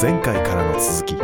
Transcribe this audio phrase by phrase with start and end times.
[0.00, 1.14] 前回からの続き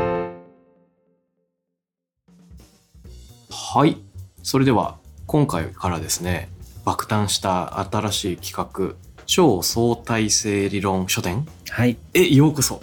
[3.51, 3.97] はい。
[4.43, 6.51] それでは、今回からですね、
[6.85, 8.95] 爆誕した新しい企画、
[9.27, 11.97] 超相対性理論書店はい。
[12.13, 12.83] へようこそ。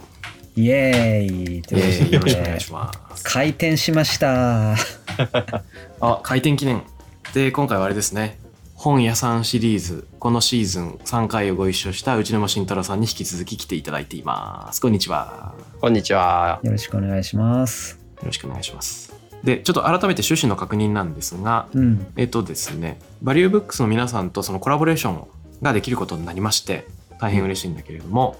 [0.55, 3.23] イエーイというよろことでしくお願いします。
[3.23, 4.75] 開店しました。
[6.01, 6.81] あ、開店記念。
[7.33, 8.39] で、今回はあれですね。
[8.75, 14.79] 本屋さんシリーズ、このシーズン3回をご一緒した内沼慎太郎さんに引き続き来ていただいています。
[14.81, 15.55] こんにちは。
[15.85, 16.61] こんにちは。
[16.63, 17.99] よろしくお願いします。
[18.17, 19.13] よろしくお願いします。
[19.43, 22.07] で、ちょっと改めて趣旨の確認なんですが、うん。
[22.17, 25.27] えっとですね、バリューブックスの皆さんとそのコラボレーション
[25.61, 26.87] ができることになりまして、
[27.19, 28.35] 大変嬉しいんだけれども、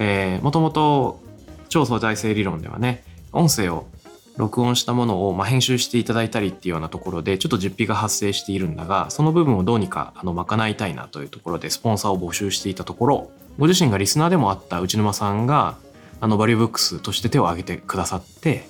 [0.00, 1.20] えー、もともと
[1.68, 3.86] 超相対性理論ではね、音声を
[4.36, 15.76] 録音したものをまあ編集していただいたりっていうようなところでちょっと実費が発生しているんだがその部分をどうにかあの賄いたいなというところでスポンサーを募集していたところご自身がリスナーでもあった内沼さんが
[16.20, 18.68] あのバリューブックスとして手を挙げてくださって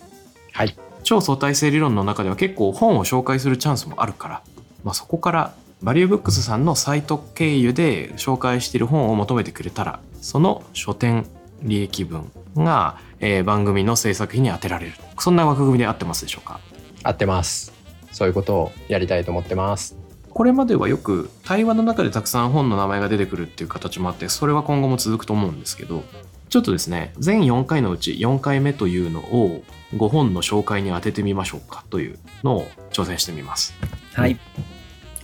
[0.53, 0.77] はい。
[1.03, 4.43] 超相対性理論の中では結構本を紹介するチャンスもあるから、
[4.85, 11.27] まあ、そこからバリューブックスさんのサイト経由で紹介している本を求めてくれたらその書店
[11.63, 16.61] 利益分が、えー番組の制作費に充てられるそんな枠組みで合ってますでしょうか？
[17.03, 17.73] 合ってます。
[18.13, 19.97] そういうことをやりたいと思ってます。
[20.29, 26.03] これまではよく対話の中でたくさん本の名前が出てくるっていう形もあってそれは今後も続くと思うんですけど
[26.51, 29.63] ちょっとですね全4回のうち4回目というのを
[29.95, 33.75] 5本の紹介に当ててみましょうかというのを挑戦してみます
[34.15, 34.39] はい。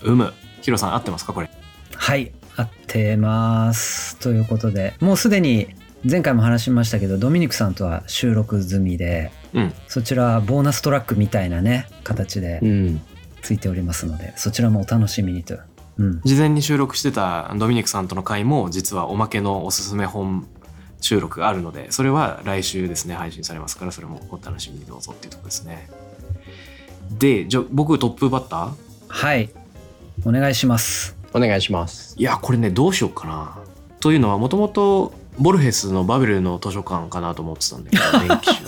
[0.02, 0.32] うむ
[0.62, 1.50] ヒロさん合ってますかこれ？
[1.94, 2.32] はい。
[2.56, 4.16] 合ってます。
[4.18, 5.68] ということで、もうすでに
[6.08, 13.00] 前回も話しましたけど、ドミニクさんとは収録済みで、うんそちらはボーナストラックみたいなね、形でん。
[13.42, 15.58] ついておりますので、そちらもお楽しみにと。
[15.98, 16.20] うん。
[16.24, 20.46] 事前に収録してたドミニクさんとの回も実はおまけのおすすめ本
[21.00, 25.88] 収録があるのでそれは来週ですね配信されますからそれもお楽しみにどうぞっていうところですね
[27.18, 28.70] でじゃあ僕トップバッター？
[29.08, 29.50] はい。
[30.24, 31.16] お願いします。
[31.32, 32.14] お願いします。
[32.18, 33.58] いやこれねどうしようかな
[34.00, 38.62] というのはもともとボルヘスのバベルの図書館かなと思ってたんだけど 電気集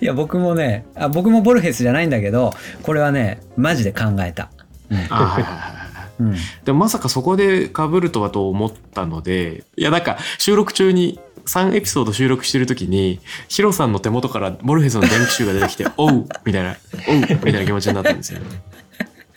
[0.00, 4.50] いや、僕もね、あ僕もボルヘスじゃないんだけど、これはね、マジで考えた。
[4.90, 5.79] あはいはいはいはい
[6.20, 6.34] うん。
[6.64, 16.76] でもまさかそこで被るとはと思ったのでいやなんか収録中に3エピソード収録してる時にヒロさんの手元からボルヘスの電気集が出てきて「おう!」みたいな
[17.08, 18.46] 「おう!」みたいな気持ちになったんですよね。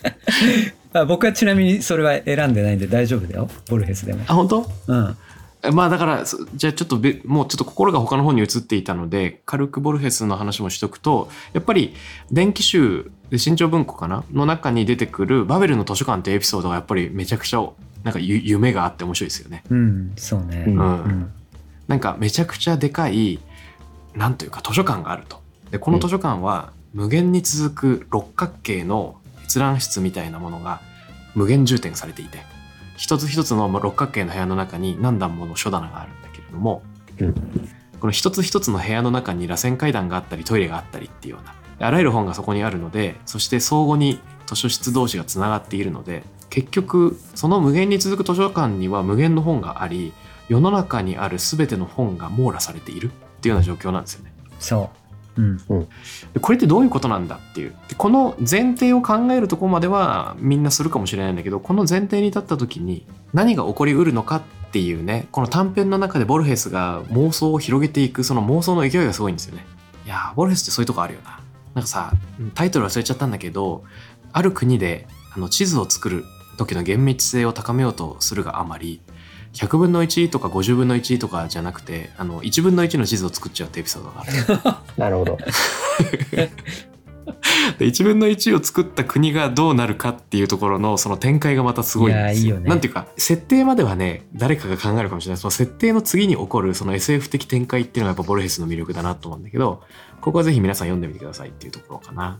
[0.93, 3.49] あ僕はちなみにそれは選んでないんで大丈夫だよ。
[3.67, 4.23] ボルヘスでも。
[4.27, 4.69] あ本当？
[4.87, 5.17] うん。
[5.71, 11.93] まあだからそじゃあちょっとべもうちょっと心が他の方に移っていたので軽くボルヘスの話もしとくとやっぱり
[12.31, 14.25] 電気集で新潮文庫かな？
[14.31, 17.65] の中に出てくるバベルの図書館っていうエピソードがやっぱりめちゃくちゃ
[18.03, 19.63] なんかゆ夢があって面白いですよね。
[19.69, 20.65] うん、そうね。
[20.67, 21.31] うんうん。
[21.87, 23.39] なんかめちゃくちゃでかい
[24.15, 25.41] なんというか図書館があると。
[25.71, 30.81] でこの図書館は無限に続く六角形の閲覧室みたいなものが
[31.33, 32.39] 無限充填されていて
[32.97, 36.83] 一つ一つの六角形の部屋の中に何段もの書棚があるんだけれども、
[37.19, 37.35] うん
[38.03, 41.55] この一つ一つの部屋の中に螺旋階段があったりトイレがあったりっていうような
[41.87, 50.11] あらゆる本がそこにあるのでそして相互に図書室同士がつながっているので結局その無限に続く図書館には無限の本があり
[50.49, 54.33] 世の中にある全ての本が網羅されているっていうような状況なんですよね。
[54.59, 55.02] そう。
[55.37, 55.57] うん。
[56.33, 69.65] でこれってどういうことなんだっていうでこの前提を考えるとこまではみんなするかもしれないんだけどこの前提に立った時に何が起こりうるのかっていうねこの短編の中でボルヘスが妄想を広げていくその妄想の勢いがすごいんですよね。
[70.05, 71.39] いやボルヘスってそういうとこあるよな。
[71.73, 72.11] なんかさ
[72.53, 73.83] タイトル忘れちゃったんだけど
[74.31, 76.23] ある国であの地図を作る
[76.57, 79.01] 時の厳密性を高めようとするがあまり
[79.53, 84.31] 100分の1とか50分の1とかじゃなくてあの1分の1の地図を作っちゃうってエピソードがある。
[84.97, 85.37] なるほど。
[87.77, 92.43] で1分の1を作った国がどうなるかっていうところのその展開がまたすごいんですよ。
[92.43, 99.81] いいよねなんていうか設定まではね誰かが考えるかもしれないその設定の次に起こるその SF 的展開っていうのがやっぱボルヘスの魅力だなと思うんだけど
[100.21, 102.39] ここはぜひ皆さん読んでみてくださいっていうところかな。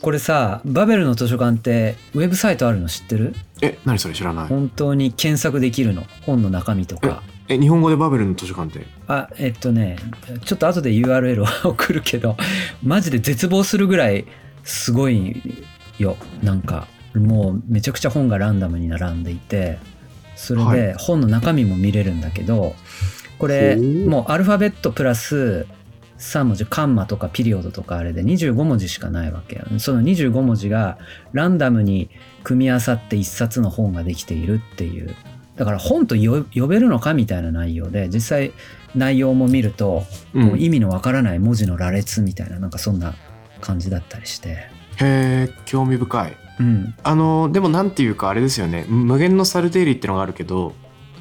[0.00, 3.34] これさ、バベルの図書館ってウェブサイトあるの知ってる？
[3.60, 6.04] え何それ知らない本当に検索できるの。
[6.24, 7.22] 本の中身とか。
[7.48, 8.86] え日本語でバベルの図書館って？
[9.08, 9.96] あ、えっとね、
[10.44, 12.36] ちょっと後で URL を送るけど、
[12.82, 14.24] マジで絶望するぐらい
[14.62, 15.42] すごい
[15.98, 16.16] よ。
[16.42, 19.78] なんか、もうめちゃくちゃ本がランダムに並んでいて、
[20.36, 22.76] それはで本の中身も見れるんだけど、
[23.38, 25.66] これほうもうアルファベットプラス
[26.18, 30.98] 3文字カンマとかピリオドとかあれで25文字しかないわけよその25文字が
[31.32, 32.10] ランダムに
[32.42, 35.14] 組み合わさって一冊の本ができているっていう。
[35.56, 38.52] だから本とよ呼べるのかみたいな内容で実際
[38.94, 40.42] 内容も見るとうん。
[40.42, 43.14] もう意味のわからない文字の羅列みたいななんかそんな
[43.60, 44.68] 感じだったりして、へ
[45.00, 46.36] え興味深い。
[46.60, 48.84] うん、あのでもなんていうかあれですよね。
[48.88, 50.74] 無限のサル定理ってのがあるけど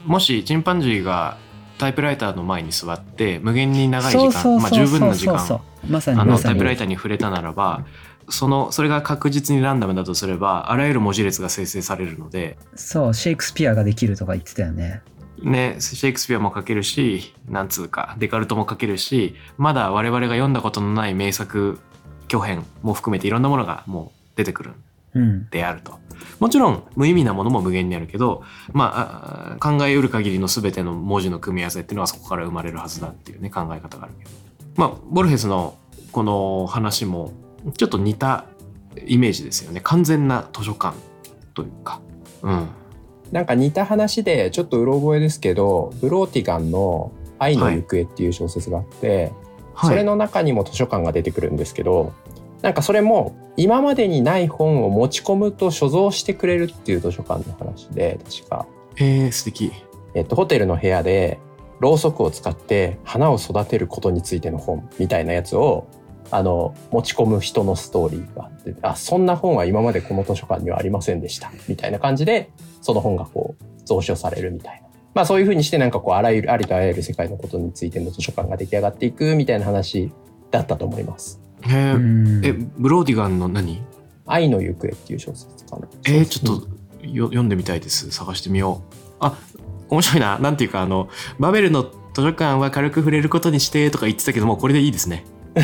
[0.05, 1.37] もしチンパンジーが
[1.77, 7.85] タイプライターの前に座って無限に長い時間まあ十分な時間まさにあのタイプライターに触れたならば
[8.29, 15.01] そのそれが確実にランダムだとすればあらゆる文字列が生成されるのでそうシェイクスピアができるとか言ってたよね。
[15.41, 21.79] ねシェイクスピアも書けるしなんつうかデカルトも書けるしまだ我々が読んだことのない名作
[22.27, 24.86] 巨編も含めていろんなものがもう出てくるうん
[25.51, 25.99] であると。
[26.39, 28.43] もちろん無意味なものも無限にあるけど、
[28.73, 34.31] まああ、考えうる限りの全ての文字の組み合わせっていうのはそこから生まれるはずだっていうね考え方があるけど。
[34.75, 35.77] まあボルヘスの
[36.11, 37.31] この話も
[37.77, 38.45] ちょっと似た
[39.05, 39.81] イメージですよね。
[39.83, 40.95] 完全な図書館
[41.53, 42.01] というか。
[42.43, 42.67] うん。
[43.31, 49.33] なんか似た話でちょっとうろ覚えですけどブローティガンの「愛の行方」っていう小説があって、
[49.73, 49.89] はい。
[49.89, 52.13] それの中にも図書館が出てくるんですけど
[52.61, 58.67] なんかそれも今までにない本を持ち込むと所蔵してくれるっていう図書館の話で確か、
[58.97, 59.71] えー、素敵
[60.17, 61.39] えっと、ホテルの部屋で
[61.79, 65.87] ろうそくを使って花を育てることについての本みたいなやつを
[66.31, 72.51] あの持ち込む人のストーリーがあってあそんな本は今までこの図書館にはありませんでしたみたいな感じで
[72.81, 74.87] その本がこう蔵書されるみたいな。
[75.13, 80.11] まあそういうふうにしてなんかこうあらゆるありとあらゆる世界のことについての図書館が出来上がっていくみたいな話
[80.51, 81.46] だったと思います。
[81.69, 83.81] えブローディガンの何？
[84.25, 85.87] 愛の行方っていう小説かな。
[86.05, 86.67] えー、ちょっと
[87.07, 88.11] よ読んでみたいです。
[88.11, 88.95] 探してみよう。
[89.19, 89.37] あ
[89.89, 90.37] 面白いな。
[90.39, 91.09] なんていうかあの
[91.39, 95.25] バベルの図書館は軽く触れることにしてとか言ってたけどもうこれでいいですね。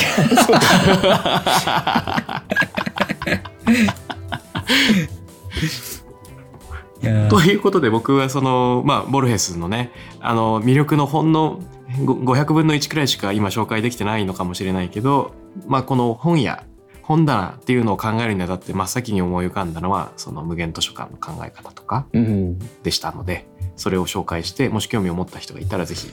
[7.01, 7.29] いやー。
[7.29, 15.34] ということで僕はそのまあボルヘスのねあの魅力のほんのご500分の1くらいしか今紹介できてないのかもしれないけど
[15.68, 16.66] まあこの本や
[17.01, 26.12] 本棚っていうのを考えるにあたって真っ先に思い浮かんだのはその無限図書館の考え方とかうんでしたのでそれを紹介してもし興味を持った人がいたらぜひ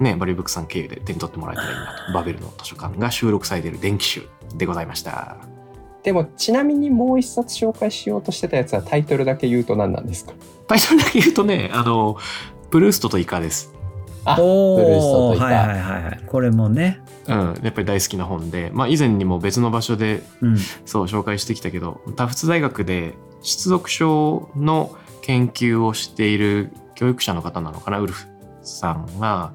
[0.00, 2.12] ねバリブックさん経由で手に取ってもらえたらいいなと。
[2.12, 4.22] バベルの図書館が収録されている電気集
[4.56, 5.36] でございました。
[6.02, 10.32] でもちなみにもう一冊紹介しようとしてたやつはタイトルだけ言うと何なんですか？
[10.68, 12.16] タイトルだけ言うとねあの
[12.70, 13.74] プルーストとイカです
[14.26, 15.44] あおブルーストといた。
[15.44, 16.22] おはいはいはいはい。
[16.26, 17.00] これもね。
[17.28, 20.56] うん、やっぱり大好きな本で、まあ、以前にも別の場所でうん。
[20.84, 28.26] そう紹介してきたけどタフツ大学で失読症の研究をしている教育者の方なのかなウルフ
[28.62, 29.52] さんが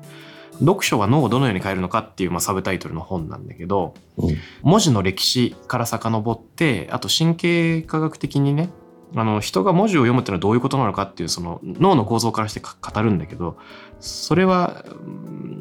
[0.60, 4.38] 読書は脳をどのように変えるのかっていう、まあ、サブタイトルの本なんだけどうん。
[4.62, 8.70] 文字の歴史から遡ってあと神経科学的にね
[9.16, 13.58] あの人が文字を読むっていうのはどういうことなのかっていうその脳の構造からして語るんだけど
[14.00, 14.86] それは、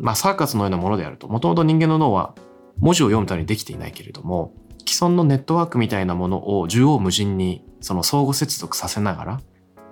[0.01, 2.35] まあ、サーカスのようなものであるともともと人間の脳は
[2.79, 4.55] 文字を読むためにできていないけれども
[4.87, 9.41] 既存のネットワークみたいなものを縦横無尽にその相互接続させながら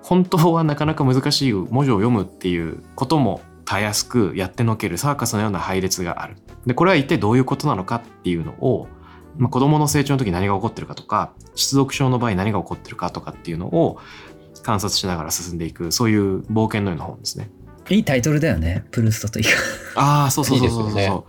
[0.03, 6.37] 本当はなかなか難しい文字を読むっていうこともたやすくやってのけるサーカスのような配列がある。
[6.65, 8.89] でこれは一体どういうことなのかっていうのを、
[9.39, 13.99] まあ、子供の成長の時何が起こってるかとか失読症の場合何が起こってるかとかっていうのを
[14.63, 17.51] 観察しながら進んでいくそういう冒険のような本ですね。
[17.89, 19.51] いいタイトルだよねプルーストとイカ。
[19.97, 20.91] ああそうそうそうそうそう。
[20.91, 21.23] いいね。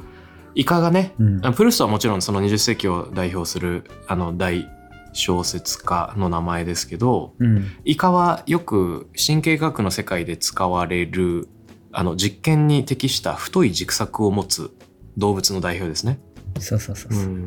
[0.55, 1.45] イカがねうん。
[1.45, 4.67] あプルーストはもちろんその20世紀を代表するあの大
[5.13, 7.65] 小説家の名前ですけどうん。
[7.85, 11.47] イカはよく神経学の世界で使われる
[11.91, 14.71] あの実験に適した太い軸索を持つ
[15.17, 16.19] 動物の代表ですね。
[16.59, 17.41] そうそうそうそう、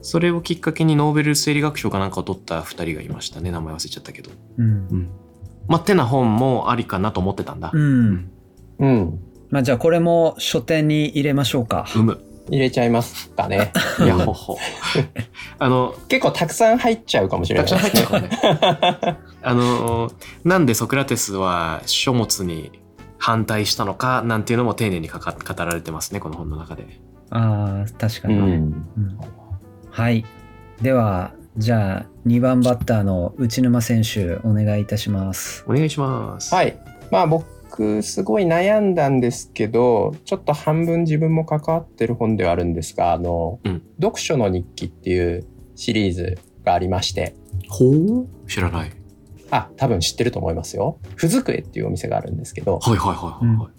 [0.00, 4.30] それをきっかけにノーベル生理学賞かなんかを取った2人がいましたね名前忘れちゃったけど。
[4.58, 5.08] うん
[5.68, 7.70] まあてな本もありかなと思ってたんだ。
[7.74, 8.30] うん
[8.78, 12.20] うんまあじゃあこれも書店に入れましょうかうむ。
[12.50, 14.56] 入れちゃいますかね いやほほ。
[15.58, 19.18] あの結構たくさん入っちゃうかもしれたくないですさん入っちゃうからね。
[19.42, 20.10] あの
[20.44, 22.72] なんでソクラテスは書物に
[23.18, 26.86] 反対したのかなんていうのも丁寧にかか語られてますねこの本の中で。
[27.30, 29.18] あー確かにね、うんうん
[29.98, 30.24] はい
[30.80, 36.54] ではじゃあ2番バッターの内沼選手お願いいたしますお願いします。
[36.54, 36.78] はい。
[37.10, 47.34] まあ僕すごい悩んだんですけど、ちょっと半分自分も関わってる本ではあるんですが、あの、うん読書の日記っていうシリーズがありまして、
[47.68, 48.28] ほう？
[48.46, 48.92] 知らない。
[49.50, 51.00] あ、多分知ってると思いますよ。
[51.16, 53.72] ふずくえっていうお店があるんですけど、はいはいはいはい、はい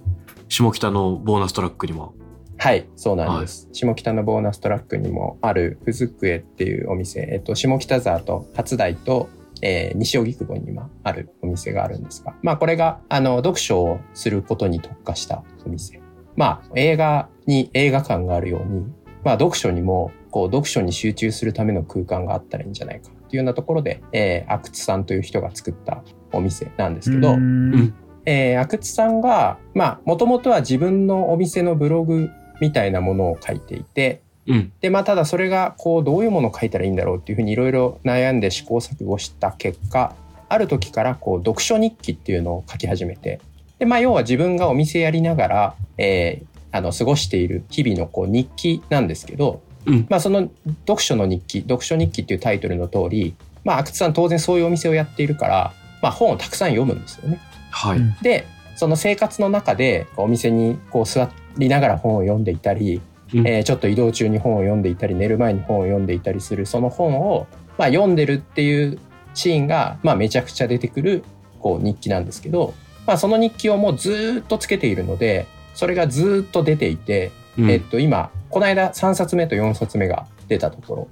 [0.49, 2.13] 下北のボーナストラックにも。
[2.61, 3.69] はい、そうなんです。
[3.71, 9.29] 下北のボーナストラックにもあるふずくえっていうお店、えっと、下北沢と初台と、
[9.61, 16.01] えー西荻窪に今あるお店があるんですが、まあこれが、あの、読書をすることに特化したお店。
[16.35, 18.85] まあ映画に映画館があるように、
[19.23, 27.93] まあ読書にも、こう読書に集中するための空間があったらいいんじゃないかっていうようなところで、えー、阿久津さんという人が作ったお店なんですけど、うん。
[28.25, 34.71] えー、阿久津さんが、まあ、もともとは自分のお店のブログみたいなものを書いていて、うん。
[34.81, 40.15] で、まあ、ただそれが、こう、どういうものを書いたらいいんだろうっていうふうにいろいろ悩んで試行錯誤した結果、
[40.47, 43.39] ある時から、こう、読書日記っていうのを書き始めて、
[43.77, 50.07] で、まあ、要は自分がお店やりながら、えーあの、過ごしている日々の、こう、日記なんですけど、うん。
[50.09, 50.49] まあ、その
[50.87, 57.39] 読書の日記、読書日記っていうタイトルの通り、まあ、阿久津さん当然そういうお店をやっているから、まあ、本をたくさん読むんですよね。
[57.71, 57.99] はい。
[57.99, 58.45] うんで
[58.79, 63.01] その生活の中でお店にこう座りながら本を読んでいたり、
[63.33, 67.45] うんえーちょっと移動中に本を読んでいたり寝る前に本を読んでいたりするその本を、
[67.77, 68.97] まあ、読んでるっていう
[69.33, 71.25] シーンが、まあ、めちゃくちゃ出てくる
[71.59, 72.73] こう日記なんですけど、
[73.05, 75.45] まあ、その日記をもうずーっとつけているので
[75.75, 81.07] それがずーっと出ていて、うんえっと今この間3冊目と4冊目が出たところ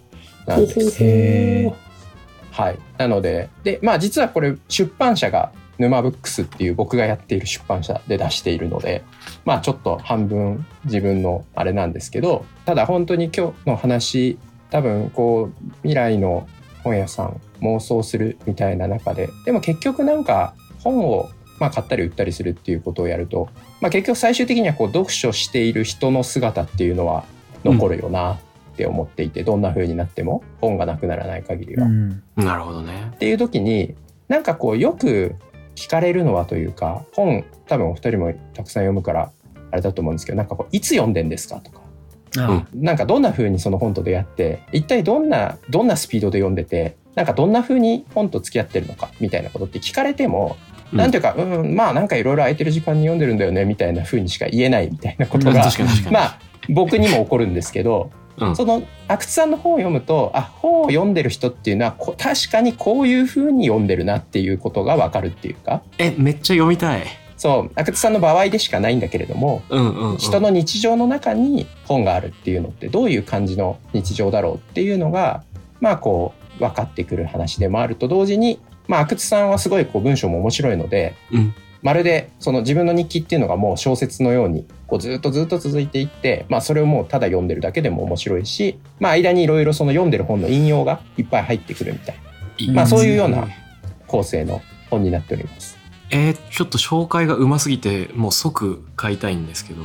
[0.45, 1.03] なんです。
[2.51, 2.79] はい。
[2.97, 9.03] なので、で、まあ実はこれ出版社が沼ブックスっていう僕がやっている出版社で出しているので、
[9.45, 14.37] まあちょっと半分自分のあれなんですけど、ただ本当に今日の話、
[14.69, 16.47] 多分こう未来の
[16.83, 20.53] 本屋さん妄想するみたいな中で、でも結局なんか
[20.83, 21.29] 本を
[21.59, 23.49] まあ買ったり売ったりするっていうことをやると、
[23.81, 27.25] まあ結局最終的にはこう読書している人の姿っていうのは
[27.63, 28.37] 残るよなっ
[28.77, 31.85] て思っていて、どんな風になっても本がなくならない限りは。
[31.85, 33.17] うんなるほどねっ。
[33.17, 33.95] ていう時に
[34.27, 35.35] なんかこうよく
[35.77, 39.31] 聞かれるのはというか本多分お二人もたくさん読むから
[39.71, 41.87] あれだと思うんですけどなんかこういつ読んでんですかとか。
[42.39, 50.57] あなんかどんな風にその本と出会って一体どんなどんなスピードで読んでてなんかどんな風に本と付き合ってるのかみたいなことって聞かれても、
[50.91, 50.99] うん。
[50.99, 55.71] なんていうかうんまあなんかいろいろ空いてる時間に読んでるんだよねみたいな風にしか言えないみたいなことうんが。
[56.11, 67.03] まあ僕にも起こるんですけどうんその阿久津さんの本を読むとあ本を読んでる人っていうのはこ確かにこういう風に読んでるなっていうことがわかるっていうかえ、めっちゃ読みたい。
[67.37, 70.17] そう阿久津さんの場合でしかないんだけれどもうんうん、うん。
[70.17, 75.43] 人の日常の中に本があるっていうのってどういう感じの日常だろうっていうのが
[75.79, 93.47] まあこう分かってくる話でもあると同時にまあ阿久津さんはすごいこう文章も面白いので、うんまるでその自分の日記っていうのがもう小説のようにこうずっとずっと続いていって、まあ、それをもうただ読んでるだけでも面白いし、まあ、間にいろいろその読んでる本の引用がいっぱい入ってくるみたいないまあそういうような
[94.07, 95.77] 構成の本になっております。
[96.09, 99.83] えーちょっと紹介がうますぎてもう即買いたいんですけど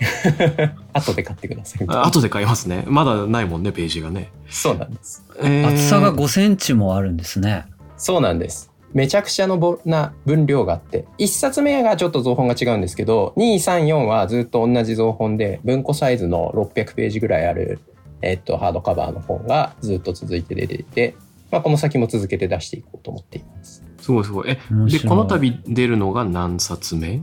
[0.94, 1.86] 後で買ってください。
[1.88, 5.24] あ後で買いますねまだないもんねページがね、そうなんです。
[5.40, 7.66] えー厚さが5センチもあるんですね。
[7.96, 8.70] そうなんです。
[8.94, 17.80] めちゃくちゃのぼな分量があって、1冊目がちょっと造本が違うんですけど、2、3、4はずっと同じ造本で、文庫サイズの600ページぐらいある、
[18.22, 21.16] えっと、ハードカバーの本がずっと続いて出ていて、
[21.50, 23.84] まあ、この先も続けて出していこうと思っています。
[24.00, 24.58] すごいすごいえ
[24.88, 27.22] でこの度出るのが何冊目？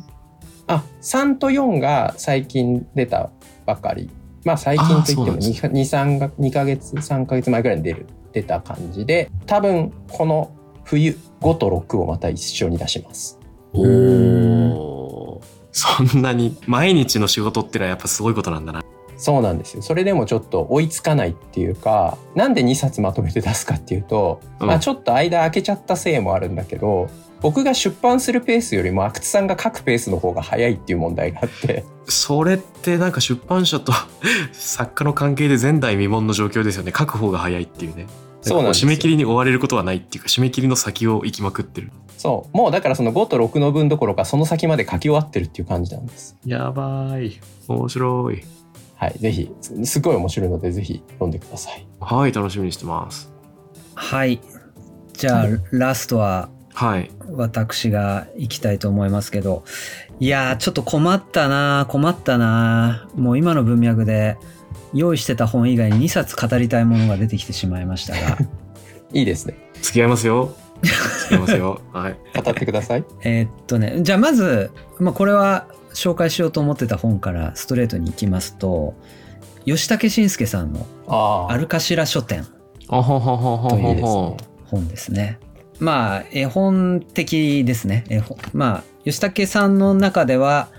[0.68, 3.30] あ、3と4が最近出た
[3.66, 4.10] ばかり。
[4.44, 10.52] まあ最近といってもあーそうなんです 2, 3が2ヶ月、3ヶ月前ぐらいに出る、出た感じで、多分この
[10.84, 13.40] 冬5と6をまた一緒に出します。
[13.74, 18.84] おおそんなに毎日の仕事ってのはやっぱすごいことなんだな。
[19.18, 19.84] そうなんですよ。
[19.84, 24.68] それでもちょっと追いつかないっていうか、なんで2冊まとめて出すかっていうと、うん。
[24.68, 27.08] まあちょっと間空けちゃったせいもあるんだけど、
[27.40, 33.94] 僕が出版するペースよりも阿久津さんが書くペースの方が早いっていう問題があって、それってなんか出版社と
[34.54, 36.92] 作家の関係で前代未聞の状況ですよね。
[36.96, 38.08] 書く方が早いっていうね
[38.42, 38.88] そうなんですよ。
[38.88, 41.92] 締め切りに追われることはないっていうか締め切りの先を行きまくってる。
[42.18, 46.38] そう、もうだからその5と6の分どころかその先まで書き終わってるっていう感じなんです。
[46.46, 47.40] やばい。
[47.68, 48.44] 面白い。
[48.96, 51.88] はい、ぜひ、すすごい面白いのでぜひ読んでください。
[52.00, 53.32] はい楽しみにしてます。
[53.96, 54.40] はい。
[55.14, 57.12] じゃあ、ラストははい。
[57.32, 59.64] 私が行きたいと思いますけど、
[60.20, 64.38] いやー、ちょっと困ったな困ったなもう今の文脈で
[64.94, 68.38] 用意してた本以外に2冊語りたいものが出てきてしまいましたが、
[69.14, 69.56] いいですね。
[69.82, 73.04] 付き合いますよ付き合いますよ はい語ってください。
[73.24, 78.94] えーっとね、じゃあまず、まあ、これは紹介しようと思ってた本からストレートに行きますと、
[79.66, 82.46] 吉武慎介さんのあアルカシラ書店
[82.88, 84.38] といいですね。
[84.66, 85.40] 本ですね。
[85.80, 88.06] まあ、絵本的ですね。
[88.10, 90.70] 絵本まあ、吉武さんの中では、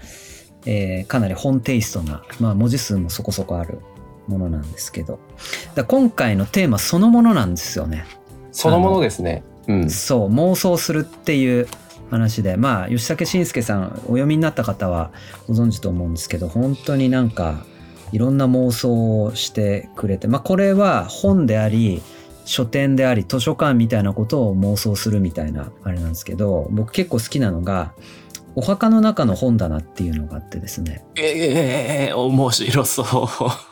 [0.65, 3.81] えーかなり本テイストな、まあ、文字数もそこそこある
[4.29, 5.19] ものなんですけど、
[5.75, 8.07] だ今回のテーマそのものなんですよね。
[8.53, 9.43] そのものですね。
[9.69, 9.91] うん。
[9.91, 11.69] そう、妄想するっていう
[12.11, 15.11] 話で、まあ、吉武慎介さん、お読みになった方は
[15.49, 17.65] ご存知と思うんですけど、本当になんか、
[18.13, 22.03] いろんな妄想をしてくれて、まあ、これは本であり
[22.45, 27.95] 書店であり図書館みたいなことを妄想するみたいなあれなんですけど僕結構好きなのが
[28.55, 33.72] お墓の中の本棚っていうのがあってですねえええ面白そう。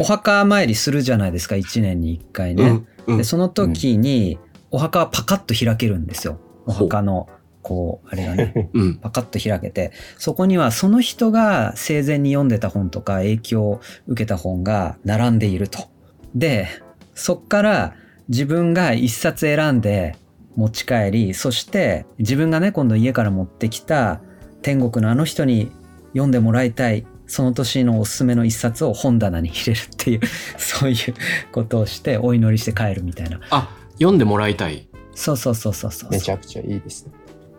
[0.00, 3.18] お墓参りするじゃないですか1年に1回ね、うんうん。
[3.18, 4.38] でその時に
[4.70, 6.38] お墓はパカッと開けるんですよ。
[6.66, 7.28] お墓の
[7.62, 8.70] こうあれがね。
[8.74, 8.94] うん。
[8.96, 9.92] パカッと開けて。
[10.18, 15.88] そこにはその人が生前に読んでた本とか影響を受けた本が並んでいると。
[16.34, 16.68] で
[17.14, 17.94] そっから
[18.28, 20.16] 自分が一冊選んで
[20.56, 24.20] 持ち帰りそして自分がね今度家から持ってきた
[24.62, 25.70] 天国のあの人に
[26.12, 30.20] 読んでもらいたいその年のおすすめの一冊を本棚に入れるっていう
[30.58, 31.14] そういう
[31.50, 34.86] ことをしてお祈りして帰るみたいなあ、読んでもらいたい。
[35.14, 37.12] そうそうそうそうそうめちゃくちゃいいですね。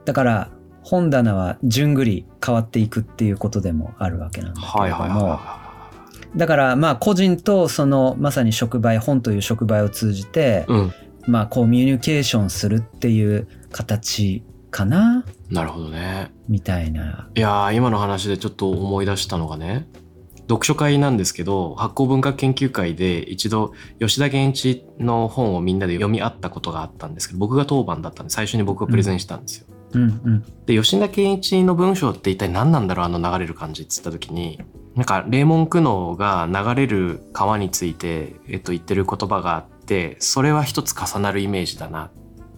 [0.05, 0.49] だから
[0.83, 5.63] 本棚は順繰り変わっていくっていうことでもあるわけなんだけれども、はいはいはいは
[6.35, 10.71] だからまあ個人とそのまさに触媒本という触媒を通じて、い。
[10.71, 10.93] うん。
[11.25, 15.23] まあコミュニケーションするっていう形かな？
[15.49, 16.31] なるほどね。
[16.49, 19.87] みたいないやー今の話でちょっと思い出したのがね
[20.49, 29.67] 読書会なんですけど発酵文化研究会で一度吉田源一の本をみんなで読み合ったことがあったんですけど僕が当番だったんで最初に僕がプレゼンしたんですよ。
[29.93, 34.59] うんうんで吉田健一の文章って一体何なんだろうあの流れる感じっつった時に
[34.95, 42.11] なんかレーモン・クノーが流れる川について、えっと、言ってる言葉があってそれは一つ重なるイメージだな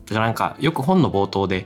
[0.06, 1.66] だからなんかよく本の冒頭で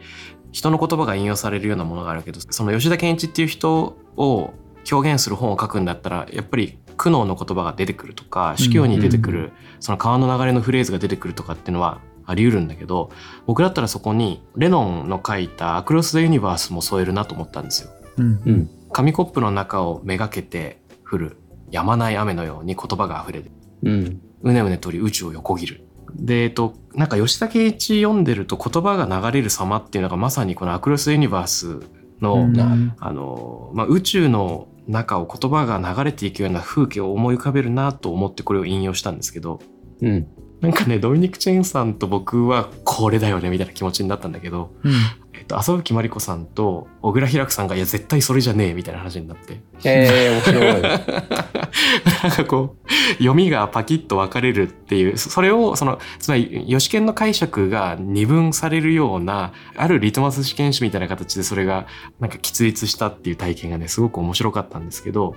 [0.52, 4.54] 人の言葉が引用されるようなものがあるけどその吉田健一っていう人を
[4.92, 13.12] 表現する本を書くんだったらやっぱり苦悩の言葉が出てくるとか司教に出てくるその川の流れのフレーズが出てくるとかっていうのはあり得るんだけど
[13.46, 17.90] 僕だったらそこにレノンの書いた「アクロス・ザ・ユニバース」も添えるなと思ったんですよ。
[18.18, 18.52] うんう。
[18.52, 18.70] ん。
[18.92, 21.38] 紙コップの中をめがけて降る
[21.72, 23.52] 止まない雨のように言葉が溢れる
[23.84, 24.22] うん。
[24.42, 25.89] うねうねとり宇宙を横切る。
[26.16, 31.80] で、えっと、なんか吉田圭一読んでると言葉が流れる様っていうのがまさにこのアクロス・ユニバース
[32.22, 32.54] の、うん。
[32.54, 39.60] なあの、まあ、宇宙の中を言葉が流れていくような風景を思い浮かべるなと思ってこれを引用したんですけど、
[40.02, 40.28] うん。
[40.62, 44.92] なんかね、ドミニク・チェンさんと僕はこれだよねみたいな気持ちになったんだけど、うん
[45.40, 49.62] えっと、浅吹真理子さんと小倉平久さんが、いや、絶対それじゃねえみたいな話になって。
[49.86, 50.82] えー、面白い。
[52.24, 61.88] なんかこう、読みがパキッと分かれるっていう、そそれを、その、つまり、吉見の解釈が二分されるような、あるリトマス試験紙みたいな形でそれが、
[62.20, 65.36] なんか喫立したっていう体験がね、すごく面白かったんですけど、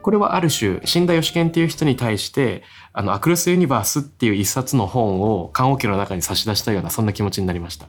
[0.00, 7.86] これはある種、死んだ吉見っていう人に対して、あの、アクロス・ユニバースっていう一冊の本を棺桶の中に差し出したような、そんな気持ちになりました。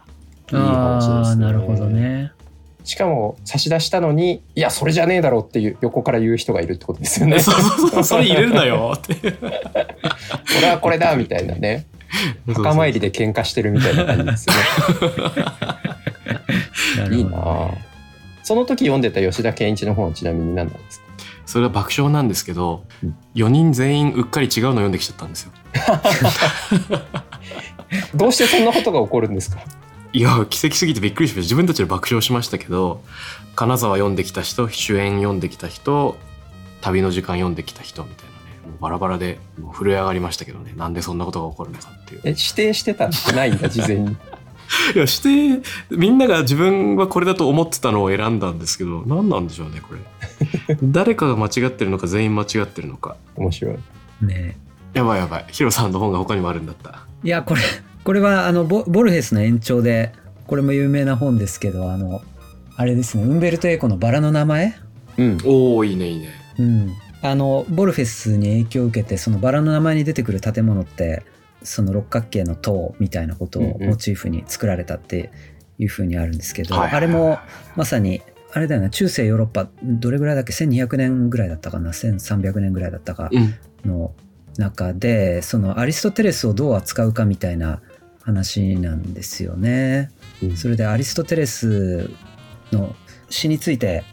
[0.51, 2.31] いい話ですねなるほどね
[2.83, 7.39] しかも差し出したのに、いや、それじゃねえだろっていう横から言う人がいるってことですよね。
[7.41, 9.15] そうそうそう、それ入れるなよって。
[10.59, 11.85] 俺はこれだみたいなね。
[12.53, 14.47] 墓参りで喧嘩してるみたいな感じです
[16.99, 17.15] よね。
[17.15, 17.69] いいな
[18.43, 21.05] その時読んでた吉田健一の本はちなみに何なんですか？
[21.45, 25.51] それは爆笑なんですけどうん、4人全員うっかり違うの読んできちゃったんですよ。
[28.15, 29.63] どうしてそんなことが起こるんですか？
[30.13, 31.41] いや、奇跡すぎてびっくりしました。
[31.41, 33.03] 自分たちで爆笑しましたけど、
[33.55, 36.17] 金沢読んできた人、主演読んできた人、
[36.81, 42.21] 旅の時間読んできた人みたいなね、もうバラバラでもう震え上がりましたけどね、なんでそんなことが起こるのかっていう。
[42.25, 44.15] え、指定してたってないんだ、事前に。
[44.95, 50.77] いや、して、みんなが自分はこれだと思ってたのを選んだんですけど、何なんでしょうね、これ。
[50.83, 53.15] 誰かが間違ってるのか、全員間違ってるのか。
[53.35, 53.77] 面白い。
[54.21, 54.57] ね
[54.93, 55.45] やばいやばい。
[55.51, 57.07] ヒロさんの本が他にもあるんだった。
[57.23, 57.61] いやこれ
[58.03, 60.11] これはあのボボルヘスの延長で
[60.47, 62.21] これも有名な本ですけどあの
[62.75, 64.75] あれですねウンベルト・エコの「バラの名前？
[65.17, 65.37] うん。
[65.45, 71.23] おー、いいね、いいね。」うんあのボルフェスに影響を受けてそのバラの名前に出てくる建物って
[71.63, 75.31] その六角形の塔みたいなことをうんうんモチーフに作られたって
[75.79, 77.39] いうふうにあるんですけど、あれも
[77.77, 83.55] まさにあれだよね中世ヨーロッパどれぐらいだっけ？1200年ぐらいだったかな？1300年ぐらいだったかうん。
[83.85, 84.11] の
[84.57, 87.81] 中でそのアリストテレスをどう扱うかみたいな
[88.23, 90.11] 話なんですよね。
[90.41, 92.09] うんそれでアリストテレス
[92.71, 92.95] の
[93.29, 94.03] 詩について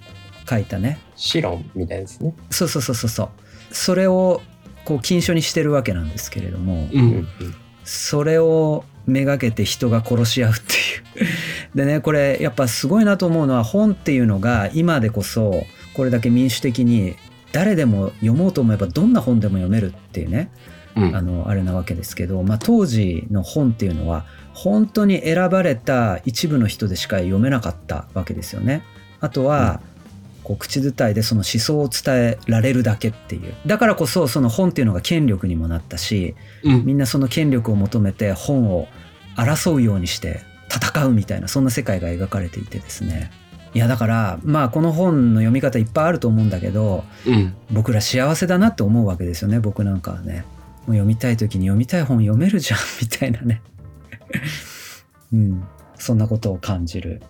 [0.49, 2.35] 書いたねシロンみたいですね。
[2.51, 3.29] そうそうそうそうそう
[3.75, 4.43] それを
[4.85, 6.99] こう禁書にしてるわけなんですけれども、う。
[6.99, 7.29] うんん。
[7.85, 11.25] それをめがけて人が殺し合うってい
[11.75, 17.17] うでねこれやっぱすごいなと思うのは本っていうのが今でこそこれだけ民主的に
[17.53, 20.51] 誰でも読もうと思えばどんな本でも読めるっていうね
[20.97, 21.17] うん。
[21.17, 28.83] あのあれなわけですけど、まあ、当時の本っていうのは本当に選ばれた一部の人でしか読めなかったわけですよね。
[29.21, 29.81] あとは、
[30.43, 33.55] こう口伝いでその思想を伝えられるだけっていう。
[33.67, 36.87] だからこそその本っていうのが権力にもなったしうん。
[36.87, 38.89] みんなその権力を求めて本を
[39.37, 43.31] 争うようにして戦うみたいなそんな世界が描かれていてですね。
[43.73, 47.55] いやだからまあこの本の読み方いっぱいあると思うんだけどうん。
[47.71, 50.45] 僕ら幸せだなって思うわけですよね僕なんかはね
[50.87, 53.63] もう読みたい時に読みたい本読めるじゃんみたいなね。
[55.33, 55.65] うん。
[55.97, 57.23] そんなことを感じる。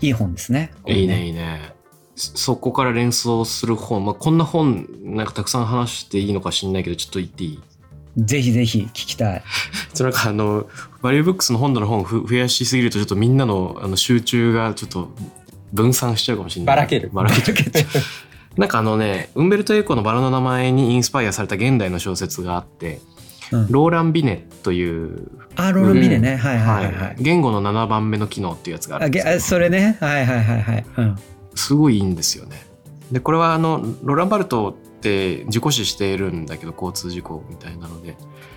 [0.00, 0.72] いい本ですね。
[0.86, 1.72] いいねいいね。
[2.16, 7.60] そそこから連想する本、まあ、こんな本なんかたくさん話していいのか知んないけどちょっと言っていい？
[8.16, 9.42] ぜひぜひ聞きたい。
[9.92, 10.68] それなんかあの
[11.02, 15.12] バリューブックスの本棚の本をふ増やしすぎるとちょっとみんなのあの集中がちょっと
[15.72, 16.76] 分散しちゃうかもしれない。
[16.76, 17.10] ばらける。
[17.12, 17.56] ばらけちゃう
[18.56, 23.00] なんかあのねウンベルト・エコのバラの名前にインスパイアされた現代の小説があって
[23.52, 23.66] うん。
[23.70, 27.16] ローラン・ビネという、あロールミネね、はいはいははいはい。
[27.18, 29.96] い、言語の7番目の機能っていうやつがあるあんですあそれね。
[30.00, 31.18] はいはいはいはい、うん、
[31.54, 32.66] すごいいいんですよね。
[33.12, 38.16] でこれはあのロランバルトって事故死しているんだけど交通事故みたいなので、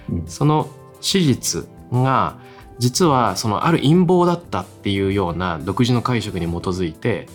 [0.09, 0.27] うん。
[0.27, 0.69] その
[1.01, 2.37] 史実が
[2.79, 7.27] 実はそのある陰謀だったっていうような独自の解釈に基づいて、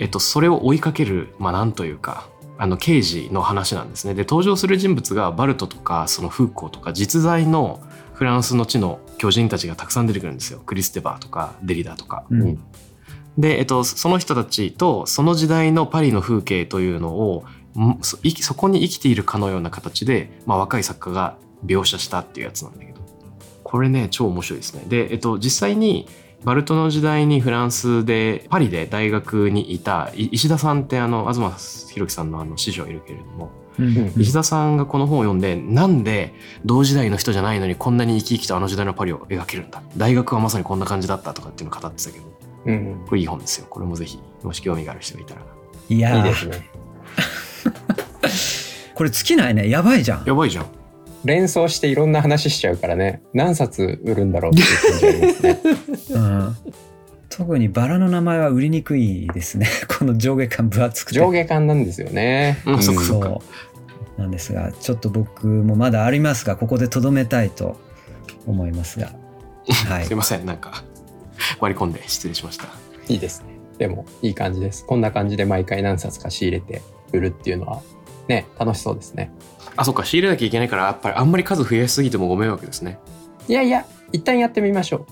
[0.00, 4.14] えっと、それを追いかけるまあなんというかあの刑事の話なんですね。
[4.14, 7.80] で登場する人物がバルトとかそのフーコーとか実在の
[8.14, 10.60] フランスの地の巨人たちがたくさん出てくるんですよ。
[10.64, 12.24] クリステバーとかデリダとか。
[12.30, 12.64] うんうん
[13.38, 17.44] で、えっと、その人たちとその時代のパリの風景というのを
[18.02, 23.00] そこに生きているかのような形で、まあ、若い作家が描写したっていうやつなんだけど
[23.62, 24.82] これね超面白いですね。
[24.88, 26.08] で、えっと、実際に
[26.44, 34.20] バルトの時代にフランスでパリで大学にいたい石田さんってあの東博樹さんのあの師匠いるけれども、うんうん。
[34.20, 39.82] 石田さんがこの本を読んでなんで同時代の人じゃないのにこんなに生き生きとあの時代のパリを描けるんだ？
[39.96, 42.24] 大学はまさにこんな感じだったとかっていうのを語ってたけど。
[42.66, 43.66] うんこれいい本ですよ。
[43.70, 45.40] これもぜひ、もし興味がある人がいたら。
[45.88, 46.18] いやー。
[46.18, 46.70] いいですね。
[48.94, 49.70] これ尽きないね。
[49.70, 50.24] やばいじゃん。
[50.26, 50.66] やばいじゃん。
[51.24, 53.22] 連想していろんな話しちゃうからね。
[53.34, 55.60] 何冊売るんだろうっていう感じありますね。
[56.10, 56.56] うん。
[57.28, 59.66] 特にバラの名前は売りにくいですね。
[59.98, 61.18] この上下感分厚くて。
[61.18, 62.82] 上下感なんですよね、うん。
[62.82, 67.80] そうなんですがちょっと僕もまだありますがここでとどめたいと
[68.46, 69.12] 思いますが。
[69.88, 70.04] はい。
[70.06, 70.84] すいません、なんか、
[71.60, 72.66] 割り込んで失礼しました。
[73.08, 73.46] いいですね。
[73.78, 74.84] でもいい感じです。
[74.84, 77.82] こんな感じで毎回何冊か仕入れて売るっていうのは
[78.28, 79.30] ね楽しそうですね
[79.76, 82.98] あ、そっか、仕入れなきゃいけないから、やっぱりあんまり数増やしすぎてもご迷惑ですね。
[83.48, 85.06] いやいや一旦やってみましょ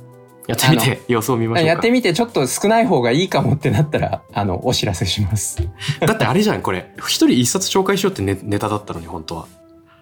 [0.47, 5.59] やってみて、様子を見ましょうやってみてちょっと少ない方がいいかもってなったらあのお知らせします
[6.01, 6.92] だってあれじゃん、これ。
[6.99, 9.47] 一人一冊紹介しようってネネタだったのに、本当は。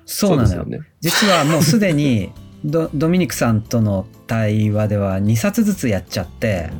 [0.07, 2.31] そうなのよですよね実はもうすでに
[2.65, 6.71] ドドミニクさんとの対話では2冊ずつやっちゃって、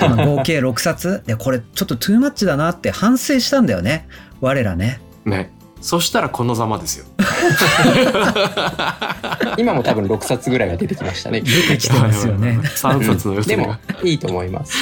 [0.00, 4.06] まあ合計6冊でこれちょっとトゥーマッチだなって反省したんだよね
[4.40, 5.50] 我らねね。
[5.82, 7.06] そしたらこのざまですよ。
[9.58, 11.40] 今も多分6冊ぐらいは出てきましたね。
[11.40, 12.58] 出てきてますよね。
[12.62, 13.78] 3冊の予定でもが。
[14.02, 14.74] いいと思います。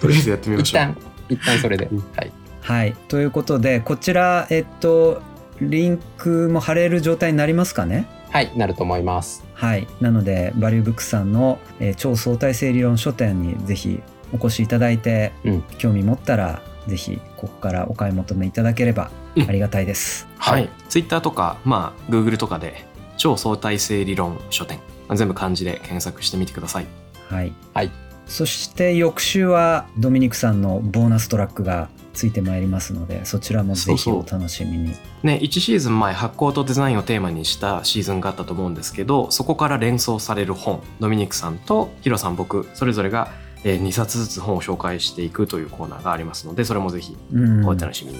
[0.00, 0.82] とりあえずやってみましょう。
[0.82, 0.96] 一旦
[1.28, 1.98] 一旦それで、うん。
[2.16, 2.32] はい。
[2.60, 2.94] はい。
[3.08, 5.22] ということでこちらえっと
[5.60, 8.06] リンクも貼れる状態になりますかね？
[8.30, 9.44] はいなると思います。
[9.54, 9.86] はい。
[10.00, 14.00] なのでバリューブックさんの、えー超相対性理論書店にぜひ
[14.32, 15.62] お越しいただいて、うん。
[15.78, 19.48] 興味持ったらぜひここからお買い求めいただければうん。
[19.48, 20.68] ありがたいです、はい。
[20.88, 24.80] ツイッターとか、まあ、Google とかで、超相対性理論書店。
[25.14, 26.86] 全部漢字で検索してみてください。
[27.28, 27.90] はい、はい
[28.28, 43.32] そして翌週はドミニクさんのボーナストラックがついてまいりますのでそちらもぜひお楽しみにね、1シーズン前発行とデザインをテーマにしたシーズンがあったと思うんですけどそこから連想される本ドミニクさんとヒロさん僕それぞれが
[43.64, 48.18] 2冊ずつ本を紹介していくというコーナーがありますのでそれもぜひうんお楽しみに、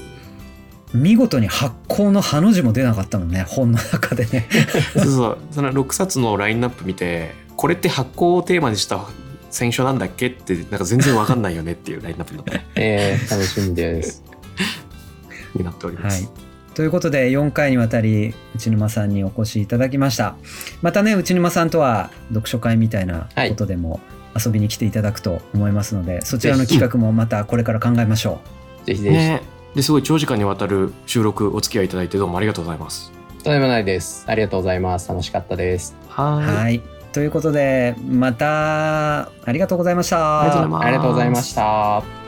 [0.95, 4.49] 見事に発行のハの字も出なかったもんね本の中でね。
[4.95, 5.39] そうそう。
[5.51, 9.05] その6冊のラインナップ見てこれって発行をテーマにした
[9.51, 14.23] 選書なんだっけってなんか全然わかんないよねっていうラインナップになってえー、楽しみです。
[15.55, 16.13] になっておりまはい。
[16.13, 16.31] す。。
[16.75, 20.37] ということで4回にわたり内沼さんにお越しいただきました。
[20.81, 24.01] またね内沼さんとは読書会みたいなことでも
[24.37, 28.41] 遊びに来ていただくと思いますので、そちらの企画もまたこれから考えましょ
[28.87, 33.13] ぜひぜひ、ねですごい長時間にわたる収録お付き合いいただいてどうもありがとうございます。
[33.45, 36.11] とんでもないですありがとうございます楽しかったですう。
[36.11, 36.57] はーい。
[36.57, 42.28] はいということでまたありがとうございましたありがとうございますありがとうございました